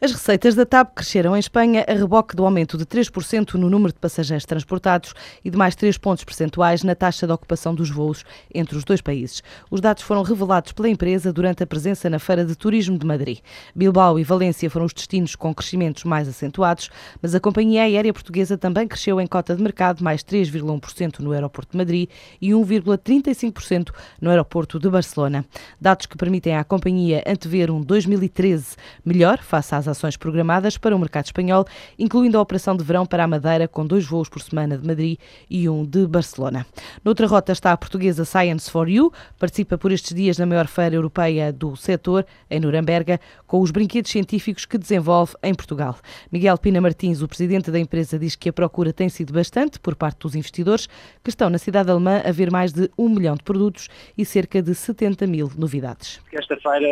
As 0.00 0.12
receitas 0.12 0.54
da 0.54 0.64
TAP 0.64 0.94
cresceram 0.94 1.34
em 1.34 1.40
Espanha 1.40 1.84
a 1.88 1.92
reboque 1.92 2.36
do 2.36 2.44
aumento 2.44 2.78
de 2.78 2.86
3% 2.86 3.54
no 3.54 3.68
número 3.68 3.92
de 3.92 3.98
passageiros 3.98 4.46
transportados 4.46 5.12
e 5.44 5.50
de 5.50 5.58
mais 5.58 5.74
3 5.74 5.98
pontos 5.98 6.22
percentuais 6.22 6.84
na 6.84 6.94
taxa 6.94 7.26
de 7.26 7.32
ocupação 7.32 7.74
dos 7.74 7.90
voos 7.90 8.24
entre 8.54 8.78
os 8.78 8.84
dois 8.84 9.00
países. 9.00 9.42
Os 9.68 9.80
dados 9.80 10.04
foram 10.04 10.22
revelados 10.22 10.70
pela 10.70 10.88
empresa 10.88 11.32
durante 11.32 11.64
a 11.64 11.66
presença 11.66 12.08
na 12.08 12.20
Feira 12.20 12.44
de 12.44 12.54
Turismo 12.54 12.96
de 12.96 13.04
Madrid. 13.04 13.38
Bilbao 13.74 14.20
e 14.20 14.22
Valência 14.22 14.70
foram 14.70 14.86
os 14.86 14.92
destinos 14.92 15.34
com 15.34 15.52
crescimentos 15.52 16.04
mais 16.04 16.28
acentuados, 16.28 16.90
mas 17.20 17.34
a 17.34 17.40
companhia 17.40 17.82
aérea 17.82 18.12
portuguesa 18.12 18.56
também 18.56 18.86
cresceu 18.86 19.20
em 19.20 19.26
cota 19.26 19.56
de 19.56 19.60
mercado 19.60 20.04
mais 20.04 20.22
3,1% 20.22 21.18
no 21.18 21.32
aeroporto 21.32 21.72
de 21.72 21.76
Madrid 21.76 22.08
e 22.40 22.50
1,35% 22.50 23.90
no 24.20 24.30
aeroporto 24.30 24.78
de 24.78 24.88
Barcelona. 24.88 25.44
Dados 25.80 26.06
que 26.06 26.16
permitem 26.16 26.56
à 26.56 26.62
companhia 26.62 27.20
antever 27.26 27.72
um 27.72 27.80
2013 27.80 28.76
melhor 29.04 29.38
face 29.38 29.74
às 29.74 29.87
ações 29.88 30.16
programadas 30.16 30.78
para 30.78 30.94
o 30.94 30.98
mercado 30.98 31.24
espanhol, 31.24 31.66
incluindo 31.98 32.38
a 32.38 32.40
operação 32.40 32.76
de 32.76 32.84
verão 32.84 33.04
para 33.04 33.24
a 33.24 33.26
Madeira, 33.26 33.66
com 33.66 33.86
dois 33.86 34.04
voos 34.04 34.28
por 34.28 34.40
semana 34.40 34.78
de 34.78 34.86
Madrid 34.86 35.18
e 35.50 35.68
um 35.68 35.84
de 35.84 36.06
Barcelona. 36.06 36.66
Noutra 37.04 37.26
rota 37.26 37.52
está 37.52 37.72
a 37.72 37.76
portuguesa 37.76 38.24
Science 38.24 38.70
for 38.70 38.88
You, 38.88 39.12
participa 39.38 39.76
por 39.76 39.90
estes 39.90 40.14
dias 40.14 40.38
na 40.38 40.46
maior 40.46 40.66
feira 40.66 40.94
europeia 40.94 41.52
do 41.52 41.74
setor, 41.76 42.26
em 42.50 42.60
Nuremberg, 42.60 43.18
com 43.46 43.60
os 43.60 43.70
brinquedos 43.70 44.10
científicos 44.10 44.64
que 44.64 44.78
desenvolve 44.78 45.34
em 45.42 45.54
Portugal. 45.54 45.96
Miguel 46.30 46.58
Pina 46.58 46.80
Martins, 46.80 47.22
o 47.22 47.28
presidente 47.28 47.70
da 47.70 47.78
empresa, 47.78 48.18
diz 48.18 48.36
que 48.36 48.48
a 48.48 48.52
procura 48.52 48.92
tem 48.92 49.08
sido 49.08 49.32
bastante 49.32 49.80
por 49.80 49.94
parte 49.94 50.20
dos 50.20 50.34
investidores, 50.34 50.86
que 51.22 51.30
estão 51.30 51.48
na 51.48 51.58
cidade 51.58 51.90
alemã 51.90 52.22
a 52.24 52.32
ver 52.32 52.50
mais 52.50 52.72
de 52.72 52.90
um 52.98 53.08
milhão 53.08 53.34
de 53.34 53.42
produtos 53.42 53.88
e 54.16 54.24
cerca 54.24 54.60
de 54.60 54.74
70 54.74 55.26
mil 55.26 55.50
novidades. 55.56 56.20
Esta 56.32 56.56
feira 56.56 56.86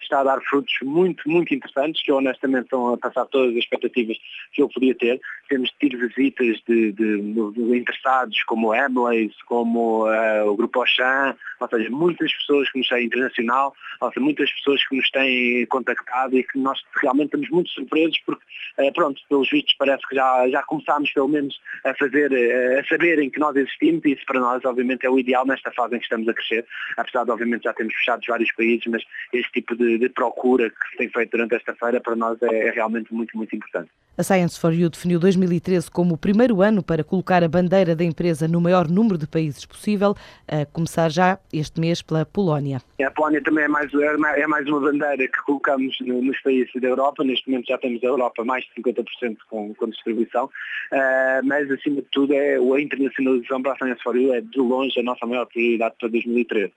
está 0.00 0.20
a 0.20 0.24
dar 0.24 0.40
frutos 0.42 0.72
muito, 0.82 1.28
muito 1.28 1.54
interessantes, 1.54 2.02
que 2.02 2.10
honestamente 2.12 2.39
honestamente 2.40 2.64
estão 2.64 2.94
a 2.94 2.98
passar 2.98 3.26
todas 3.26 3.50
as 3.50 3.58
expectativas 3.58 4.16
que 4.52 4.62
eu 4.62 4.68
podia 4.68 4.94
ter. 4.94 5.20
Temos 5.48 5.70
tido 5.80 5.98
visitas 5.98 6.60
de, 6.66 6.92
de, 6.92 7.20
de 7.52 7.76
interessados 7.76 8.42
como 8.44 8.72
a 8.72 8.86
Amlays, 8.86 9.34
como 9.46 10.06
uh, 10.06 10.48
o 10.48 10.56
Grupo 10.56 10.80
Auchan, 10.80 11.36
ou 11.58 11.68
seja, 11.68 11.90
muitas 11.90 12.32
pessoas 12.32 12.70
que 12.70 12.78
nos 12.78 12.88
têm 12.88 13.06
internacional, 13.06 13.74
ou 14.00 14.08
seja, 14.08 14.20
muitas 14.20 14.50
pessoas 14.52 14.86
que 14.86 14.96
nos 14.96 15.10
têm 15.10 15.66
contactado 15.66 16.36
e 16.36 16.42
que 16.42 16.58
nós 16.58 16.80
realmente 17.00 17.26
estamos 17.26 17.50
muito 17.50 17.70
surpresos 17.70 18.18
porque, 18.24 18.42
uh, 18.78 18.92
pronto, 18.92 19.20
pelos 19.28 19.50
vistos 19.50 19.74
parece 19.78 20.06
que 20.08 20.14
já, 20.14 20.48
já 20.48 20.62
começámos 20.62 21.12
pelo 21.12 21.28
menos 21.28 21.60
a 21.84 21.94
fazer, 21.94 22.30
uh, 22.30 22.80
a 22.80 22.84
saberem 22.84 23.28
que 23.28 23.40
nós 23.40 23.54
existimos 23.56 24.04
e 24.04 24.12
isso 24.12 24.24
para 24.26 24.40
nós 24.40 24.64
obviamente 24.64 25.04
é 25.04 25.10
o 25.10 25.18
ideal 25.18 25.46
nesta 25.46 25.70
fase 25.72 25.96
em 25.96 25.98
que 25.98 26.04
estamos 26.04 26.28
a 26.28 26.34
crescer, 26.34 26.64
apesar 26.96 27.24
de 27.24 27.30
obviamente 27.30 27.64
já 27.64 27.72
termos 27.72 27.94
fechado 27.94 28.22
vários 28.28 28.52
países, 28.52 28.86
mas 28.86 29.02
este 29.32 29.52
tipo 29.52 29.76
de, 29.76 29.98
de 29.98 30.08
procura 30.08 30.70
que 30.70 30.90
se 30.90 30.96
tem 30.96 31.08
feito 31.08 31.30
durante 31.30 31.56
esta 31.56 31.74
feira 31.74 32.00
para 32.00 32.16
nós 32.16 32.29
é, 32.42 32.68
é 32.68 32.70
realmente 32.70 33.12
muito, 33.12 33.36
muito 33.36 33.54
importante. 33.54 33.90
A 34.20 34.22
Science 34.22 34.60
for 34.60 34.74
You 34.74 34.90
definiu 34.90 35.18
2013 35.18 35.90
como 35.90 36.14
o 36.14 36.18
primeiro 36.18 36.60
ano 36.60 36.82
para 36.82 37.02
colocar 37.02 37.42
a 37.42 37.48
bandeira 37.48 37.96
da 37.96 38.04
empresa 38.04 38.46
no 38.46 38.60
maior 38.60 38.86
número 38.86 39.16
de 39.16 39.26
países 39.26 39.64
possível, 39.64 40.14
a 40.46 40.66
começar 40.66 41.08
já 41.08 41.38
este 41.50 41.80
mês 41.80 42.02
pela 42.02 42.26
Polónia. 42.26 42.82
A 43.02 43.10
Polónia 43.12 43.42
também 43.42 43.64
é 43.64 43.68
mais, 43.68 43.90
é 43.94 44.46
mais 44.46 44.66
uma 44.68 44.80
bandeira 44.80 45.26
que 45.26 45.42
colocamos 45.46 45.96
nos 46.00 46.38
países 46.42 46.70
da 46.82 46.88
Europa. 46.88 47.24
Neste 47.24 47.48
momento 47.48 47.68
já 47.68 47.78
temos 47.78 48.04
a 48.04 48.08
Europa 48.08 48.44
mais 48.44 48.62
de 48.64 48.82
50% 48.82 49.36
com, 49.48 49.74
com 49.74 49.88
distribuição, 49.88 50.44
uh, 50.44 51.44
mas 51.44 51.70
acima 51.70 52.02
de 52.02 52.08
tudo 52.12 52.34
é 52.34 52.56
a 52.56 52.80
internacionalização 52.80 53.62
para 53.62 53.72
a 53.72 53.76
Science 53.76 54.02
for 54.02 54.14
You 54.16 54.34
é 54.34 54.42
de 54.42 54.58
longe 54.58 55.00
a 55.00 55.02
nossa 55.02 55.24
maior 55.24 55.46
prioridade 55.46 55.94
para 55.98 56.08
2013 56.10 56.70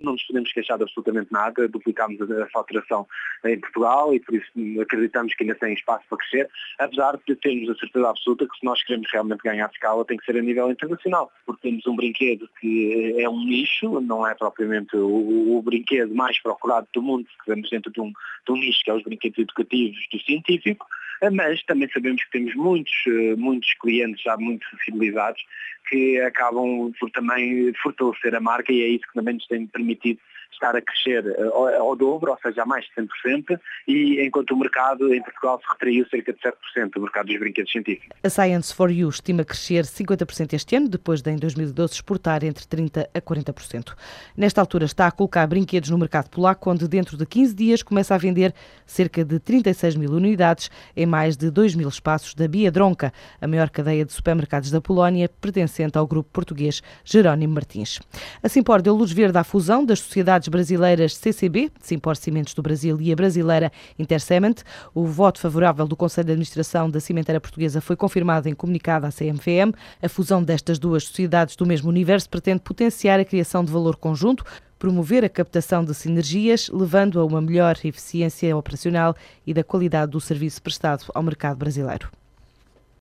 não 0.00 0.12
nos 0.12 0.22
podemos 0.24 0.52
queixar 0.52 0.76
de 0.76 0.84
absolutamente 0.84 1.32
nada, 1.32 1.68
duplicámos 1.68 2.20
a 2.20 2.48
faturação 2.48 3.06
em 3.44 3.58
Portugal 3.58 4.14
e 4.14 4.20
por 4.20 4.34
isso 4.34 4.48
acreditamos 4.80 5.34
que 5.34 5.44
ainda 5.44 5.54
tem 5.54 5.74
espaço 5.74 6.04
para 6.08 6.18
crescer, 6.18 6.48
apesar 6.78 7.18
de 7.26 7.36
termos 7.36 7.70
a 7.70 7.74
certeza 7.74 8.08
absoluta 8.08 8.46
que 8.46 8.58
se 8.58 8.64
nós 8.64 8.82
queremos 8.84 9.08
realmente 9.10 9.42
ganhar 9.42 9.70
escala 9.70 10.04
tem 10.04 10.16
que 10.16 10.24
ser 10.24 10.36
a 10.36 10.42
nível 10.42 10.70
internacional, 10.70 11.32
porque 11.44 11.68
temos 11.68 11.86
um 11.86 11.96
brinquedo 11.96 12.48
que 12.60 13.14
é 13.18 13.28
um 13.28 13.44
nicho, 13.44 14.00
não 14.00 14.26
é 14.26 14.34
propriamente 14.34 14.96
o, 14.96 15.56
o 15.56 15.62
brinquedo 15.62 16.14
mais 16.14 16.40
procurado 16.40 16.86
do 16.92 17.02
mundo, 17.02 17.24
porque 17.24 17.50
estamos 17.50 17.70
dentro 17.70 17.92
de 17.92 18.00
um, 18.00 18.12
de 18.46 18.52
um 18.52 18.56
nicho 18.56 18.82
que 18.82 18.90
é 18.90 18.94
os 18.94 19.02
brinquedos 19.02 19.38
educativos 19.38 19.98
do 20.12 20.20
científico, 20.20 20.86
mas 21.32 21.62
também 21.64 21.88
sabemos 21.92 22.22
que 22.22 22.30
temos 22.30 22.54
muitos, 22.54 22.94
muitos 23.36 23.74
clientes 23.74 24.22
já 24.22 24.36
muito 24.36 24.64
fidelizados 24.84 25.42
que 25.88 26.20
acabam 26.20 26.92
por 26.98 27.10
também 27.10 27.72
fortalecer 27.82 28.34
a 28.34 28.40
marca 28.40 28.72
e 28.72 28.82
é 28.82 28.88
isso 28.88 29.06
que 29.06 29.14
também 29.14 29.34
nos 29.34 29.46
tem 29.46 29.66
permitido 29.66 30.20
estar 30.52 30.74
a 30.76 30.82
crescer 30.82 31.24
eh, 31.26 31.76
ao, 31.76 31.94
dobro, 31.96 32.32
ou 32.32 32.38
seja, 32.42 32.62
a 32.62 32.66
mais 32.66 32.84
de 32.84 32.90
100%, 33.02 33.60
e 33.86 34.20
enquanto 34.24 34.50
o 34.52 34.56
mercado 34.56 35.12
em 35.14 35.22
Portugal 35.22 35.60
se 35.60 35.72
retraiu 35.72 36.06
cerca 36.08 36.32
de 36.32 36.38
7%, 36.40 36.96
o 36.96 37.00
mercado 37.00 37.26
dos 37.26 37.38
brinquedos 37.38 37.70
científicos. 37.70 38.08
A 38.22 38.28
Science 38.28 38.74
for 38.74 38.90
You 38.90 39.08
estima 39.08 39.44
crescer 39.44 39.84
50% 39.84 40.52
este 40.54 40.76
ano, 40.76 40.88
depois 40.88 41.22
de 41.22 41.30
em 41.30 41.36
2012 41.36 41.94
exportar 41.94 42.44
entre 42.44 42.64
30% 42.64 43.08
a 43.14 43.20
40%. 43.20 43.94
Nesta 44.36 44.60
altura 44.60 44.84
está 44.84 45.06
a 45.06 45.10
colocar 45.10 45.46
brinquedos 45.46 45.90
no 45.90 45.98
mercado 45.98 46.28
polaco, 46.28 46.70
onde 46.70 46.88
dentro 46.88 47.16
de 47.16 47.24
15 47.24 47.54
dias 47.54 47.82
começa 47.82 48.14
a 48.14 48.18
vender 48.18 48.54
cerca 48.84 49.24
de 49.24 49.38
36 49.38 49.96
mil 49.96 50.10
unidades 50.10 50.70
em 50.96 51.06
mais 51.06 51.36
de 51.36 51.50
2 51.50 51.74
mil 51.74 51.88
espaços 51.88 52.34
da 52.34 52.48
Biedronka, 52.48 53.12
a 53.40 53.46
maior 53.46 53.70
cadeia 53.70 54.04
de 54.04 54.12
supermercados 54.12 54.70
da 54.70 54.80
Polónia, 54.80 55.28
pertencente 55.78 55.96
ao 55.96 56.06
grupo 56.06 56.28
português 56.32 56.82
Jerónimo 57.04 57.54
Martins. 57.54 58.00
A 58.42 58.48
Simpor 58.48 58.82
deu 58.82 58.94
luz 58.94 59.12
verde 59.12 59.38
à 59.38 59.44
fusão 59.44 59.84
das 59.84 60.00
sociedades 60.00 60.48
brasileiras 60.48 61.14
CCB, 61.16 61.70
Simpor 61.80 62.16
Cimentos 62.16 62.54
do 62.54 62.62
Brasil, 62.62 63.00
e 63.00 63.12
a 63.12 63.16
brasileira 63.16 63.70
Intercement. 63.98 64.56
O 64.94 65.06
voto 65.06 65.38
favorável 65.40 65.86
do 65.86 65.96
Conselho 65.96 66.26
de 66.26 66.32
Administração 66.32 66.90
da 66.90 67.00
Cimenteira 67.00 67.40
Portuguesa 67.40 67.80
foi 67.80 67.94
confirmado 67.94 68.48
em 68.48 68.54
comunicado 68.54 69.06
à 69.06 69.10
CMVM. 69.10 69.72
A 70.02 70.08
fusão 70.08 70.42
destas 70.42 70.78
duas 70.78 71.04
sociedades 71.04 71.54
do 71.54 71.66
mesmo 71.66 71.88
universo 71.88 72.28
pretende 72.28 72.60
potenciar 72.60 73.20
a 73.20 73.24
criação 73.24 73.64
de 73.64 73.70
valor 73.70 73.96
conjunto, 73.96 74.44
promover 74.78 75.24
a 75.24 75.28
captação 75.28 75.84
de 75.84 75.94
sinergias, 75.94 76.68
levando 76.72 77.20
a 77.20 77.24
uma 77.24 77.40
melhor 77.40 77.76
eficiência 77.84 78.56
operacional 78.56 79.14
e 79.46 79.54
da 79.54 79.64
qualidade 79.64 80.12
do 80.12 80.20
serviço 80.20 80.62
prestado 80.62 81.04
ao 81.14 81.22
mercado 81.22 81.56
brasileiro. 81.56 82.08